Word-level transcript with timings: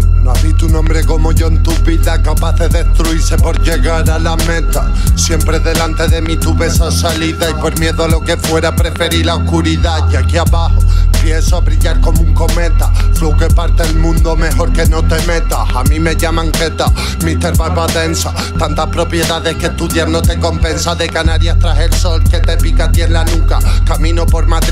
cambio 0.00 1.48
en 1.48 1.62
tu 1.62 1.72
vida 1.84 2.22
capaz 2.22 2.52
de 2.54 2.68
destruirse 2.68 3.36
por 3.36 3.60
llegar 3.62 4.08
a 4.10 4.18
la 4.18 4.36
meta. 4.36 4.92
Siempre 5.14 5.58
delante 5.60 6.08
de 6.08 6.20
mí 6.20 6.36
tuve 6.36 6.66
esa 6.66 6.90
salida 6.90 7.50
y 7.50 7.54
por 7.54 7.78
miedo 7.78 8.04
a 8.04 8.08
lo 8.08 8.20
que 8.20 8.36
fuera 8.36 8.74
preferí 8.74 9.22
la 9.22 9.36
oscuridad. 9.36 10.08
Y 10.10 10.16
aquí 10.16 10.36
abajo 10.36 10.78
empiezo 11.14 11.56
a 11.56 11.60
brillar 11.60 12.00
como 12.00 12.20
un 12.20 12.32
cometa. 12.34 12.92
Flow 13.14 13.36
que 13.36 13.48
parte 13.48 13.82
el 13.82 13.96
mundo 13.96 14.36
mejor 14.36 14.72
que 14.72 14.86
no 14.86 15.02
te 15.02 15.20
metas. 15.26 15.68
A 15.74 15.82
mí 15.84 15.98
me 15.98 16.16
llaman 16.16 16.52
Jeta, 16.52 16.86
Mr. 17.22 17.56
Barba 17.56 17.86
Densa. 17.88 18.32
Tantas 18.58 18.86
propiedades 18.88 19.56
que 19.56 19.66
estudiar 19.66 20.08
no 20.08 20.22
te 20.22 20.38
compensa. 20.38 20.94
De 20.94 21.08
Canarias 21.08 21.58
tras 21.58 21.78
el 21.78 21.92
sol 21.92 22.22
que 22.24 22.38
te 22.38 22.55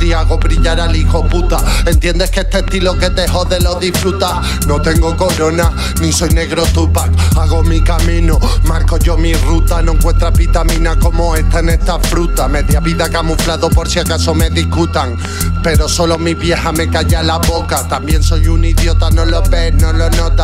Madrid, 0.05 0.13
hago 0.13 0.39
brillar 0.39 0.81
al 0.81 0.95
hijo 0.95 1.27
puta. 1.27 1.57
Entiendes 1.87 2.31
que 2.31 2.41
este 2.41 2.59
estilo 2.59 2.99
que 2.99 3.11
te 3.11 3.27
jode 3.27 3.61
lo 3.61 3.77
disfruta. 3.77 4.43
No 4.67 4.81
tengo 4.81 5.17
corona, 5.17 5.71
ni 6.01 6.13
soy 6.13 6.31
negro 6.31 6.65
Tupac. 6.67 7.11
Hago 7.39 7.63
mi 7.63 7.81
camino, 7.81 8.39
marco 8.65 8.99
yo 8.99 9.17
mi 9.17 9.33
ruta. 9.35 9.81
No 9.83 9.93
encuentras 9.93 10.37
vitamina 10.37 10.99
como 10.99 11.37
esta 11.37 11.61
en 11.61 11.71
esta 11.71 11.99
fruta. 11.99 12.49
Media 12.49 12.81
vida 12.81 13.09
camuflado 13.09 13.71
por 13.71 13.89
si 13.89 13.99
acaso 13.99 14.35
me 14.35 14.51
discutan. 14.51 15.17
Pero 15.63 15.89
solo 15.89 16.19
mi 16.19 16.35
vieja 16.35 16.73
me 16.73 16.89
calla 16.91 17.23
la 17.23 17.39
boca. 17.39 17.89
También 17.89 18.23
soy 18.23 18.49
un 18.49 18.65
idiota, 18.65 19.11
no 19.11 19.25
lo 19.25 19.43
ves, 19.43 19.75
no 19.75 19.93
lo 19.93 20.11
nota. 20.11 20.44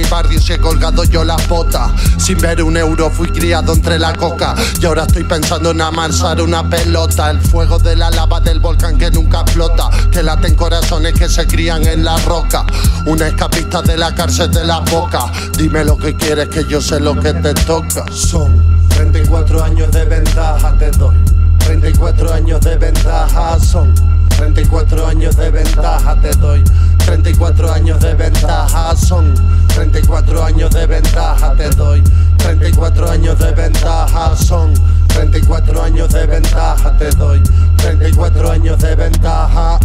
Mi 0.00 0.08
barrio 0.08 0.40
si 0.40 0.54
he 0.54 0.58
colgado 0.58 1.04
yo 1.04 1.24
las 1.24 1.46
botas. 1.46 1.90
Sin 2.16 2.38
ver 2.38 2.62
un 2.62 2.74
euro 2.78 3.10
fui 3.10 3.28
criado 3.28 3.74
entre 3.74 3.98
la 3.98 4.14
coca. 4.14 4.54
Y 4.80 4.86
ahora 4.86 5.02
estoy 5.02 5.24
pensando 5.24 5.72
en 5.72 5.80
amansar 5.82 6.40
una 6.40 6.66
pelota. 6.70 7.30
El 7.30 7.38
fuego 7.38 7.78
de 7.78 7.96
la 7.96 8.08
lava 8.08 8.40
del 8.40 8.60
volcán 8.60 8.96
que 8.96 9.10
nunca 9.10 9.44
flota. 9.44 9.90
Que 10.10 10.22
laten 10.22 10.54
corazones 10.54 11.12
que 11.12 11.28
se 11.28 11.46
crían 11.46 11.86
en 11.86 12.02
la 12.02 12.16
roca. 12.20 12.64
Una 13.04 13.28
escapista 13.28 13.82
de 13.82 13.98
la 13.98 14.14
cárcel 14.14 14.50
de 14.50 14.64
la 14.64 14.80
boca. 14.80 15.30
Dime 15.58 15.84
lo 15.84 15.98
que 15.98 16.16
quieres 16.16 16.48
que 16.48 16.64
yo 16.64 16.80
sé 16.80 16.98
lo 16.98 17.14
que 17.20 17.34
te 17.34 17.52
toca. 17.52 18.06
Son 18.10 18.50
34 18.88 19.62
años 19.62 19.90
de 19.90 20.06
ventaja 20.06 20.72
te 20.78 20.90
doy. 20.92 21.39
Te 37.00 37.10
doy 37.12 37.42
34 37.78 38.50
años 38.50 38.78
de 38.78 38.94
ventaja 38.94 39.78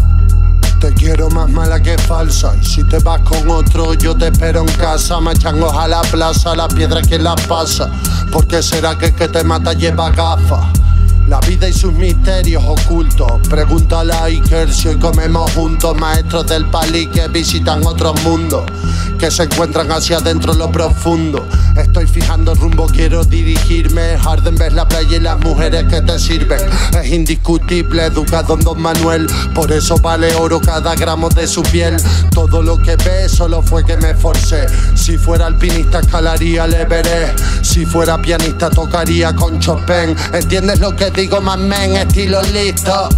te 0.81 0.93
quiero 0.93 1.29
más 1.29 1.49
mala 1.49 1.81
que 1.81 1.97
falsa. 1.97 2.53
Y 2.61 2.65
si 2.65 2.83
te 2.83 2.99
vas 2.99 3.21
con 3.21 3.49
otro, 3.49 3.93
yo 3.93 4.15
te 4.15 4.27
espero 4.27 4.59
en 4.59 4.73
casa. 4.75 5.19
Machangos 5.21 5.73
a 5.73 5.87
la 5.87 6.01
plaza, 6.01 6.55
la 6.55 6.67
piedra 6.67 7.01
que 7.01 7.17
la 7.17 7.35
pasa. 7.47 7.89
Porque 8.31 8.61
será 8.61 8.97
que 8.97 9.07
el 9.07 9.15
que 9.15 9.29
te 9.29 9.43
mata 9.43 9.71
lleva 9.71 10.11
gafas? 10.11 10.84
La 11.27 11.39
vida 11.39 11.67
y 11.67 11.73
sus 11.73 11.91
misterios 11.91 12.63
ocultos. 12.63 13.31
Pregúntale 13.49 14.13
a 14.13 14.25
Iker 14.25 14.71
si 14.71 14.89
hoy 14.89 14.97
comemos 14.97 15.51
juntos. 15.53 15.97
Maestros 15.97 16.45
del 16.45 16.65
pali 16.69 17.07
que 17.07 17.27
visitan 17.27 17.83
otros 17.85 18.21
mundos. 18.23 18.63
Que 19.17 19.31
se 19.31 19.43
encuentran 19.43 19.91
hacia 19.91 20.17
adentro 20.17 20.53
en 20.53 20.59
lo 20.59 20.71
profundo. 20.71 21.47
Estoy 21.75 22.05
fijando 22.05 22.51
el 22.51 22.59
rumbo, 22.59 22.85
quiero 22.85 23.23
dirigirme. 23.23 24.17
Harden 24.19 24.55
ves 24.55 24.73
la 24.73 24.87
playa 24.87 25.17
y 25.17 25.19
las 25.19 25.39
mujeres 25.39 25.85
que 25.85 26.01
te 26.01 26.19
sirven. 26.19 26.59
Es 27.01 27.11
indiscutible, 27.11 28.05
educado 28.05 28.53
en 28.53 28.59
Don 28.61 28.79
Manuel. 28.79 29.27
Por 29.55 29.71
eso 29.71 29.97
vale 29.97 30.33
oro 30.35 30.61
cada 30.61 30.95
gramo 30.95 31.29
de 31.29 31.47
su 31.47 31.63
piel. 31.63 31.97
Todo 32.33 32.61
lo 32.61 32.77
que 32.77 32.95
ves 32.97 33.31
solo 33.31 33.63
fue 33.63 33.83
que 33.83 33.97
me 33.97 34.13
forcé. 34.13 34.67
Si 34.95 35.17
fuera 35.17 35.47
alpinista, 35.47 36.01
escalaría 36.01 36.67
le 36.67 36.85
veré. 36.85 37.33
Si 37.61 37.85
fuera 37.85 38.21
pianista, 38.21 38.69
tocaría 38.69 39.35
con 39.35 39.59
Chopin. 39.59 40.15
¿Entiendes 40.33 40.79
lo 40.79 40.95
que 40.95 41.14
digo, 41.15 41.41
más 41.41 41.57
men? 41.57 41.95
Estilo 41.95 42.41
listo. 42.53 43.09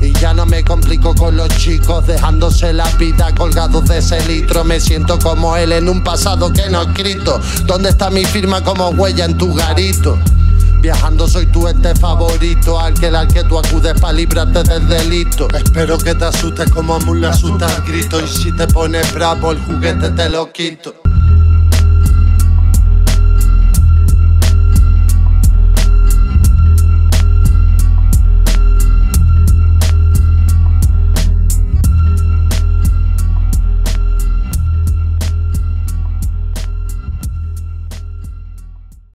Y 0.00 0.12
ya 0.14 0.34
no 0.34 0.46
me 0.46 0.64
complico 0.64 1.14
con 1.14 1.36
los 1.36 1.48
chicos, 1.58 2.06
dejándose 2.06 2.72
la 2.72 2.88
vida 2.96 3.32
colgados 3.36 3.84
de 3.86 3.98
ese 3.98 4.20
litro. 4.26 4.64
Me 4.64 4.80
siento 4.80 5.18
como 5.18 5.56
él 5.56 5.70
en 5.72 5.88
un 5.88 6.02
pasado 6.02 6.52
que 6.52 6.68
no 6.70 6.82
he 6.82 6.86
escrito. 6.86 7.40
¿Dónde 7.66 7.90
está 7.90 8.10
mi 8.10 8.24
firma 8.24 8.64
como 8.64 8.88
huella 8.88 9.26
en 9.26 9.38
tu 9.38 9.54
garito? 9.54 10.18
Viajando 10.80 11.28
soy 11.28 11.46
tu 11.46 11.68
ente 11.68 11.94
favorito, 11.94 12.80
aquel 12.80 13.14
al 13.14 13.28
que 13.28 13.44
tú 13.44 13.56
acudes 13.56 13.94
para 14.00 14.14
librarte 14.14 14.64
del 14.64 14.88
delito. 14.88 15.46
Espero 15.54 15.96
que 15.96 16.16
te 16.16 16.24
asustes 16.24 16.68
como 16.72 16.96
a 16.96 16.98
Moon 16.98 17.20
le 17.20 17.28
asusta 17.28 17.72
el 17.76 17.82
grito. 17.82 18.20
Y 18.20 18.26
si 18.26 18.50
te 18.50 18.66
pones 18.66 19.14
bravo, 19.14 19.52
el 19.52 19.60
juguete 19.60 20.10
te 20.10 20.28
lo 20.28 20.50
quito. 20.50 20.94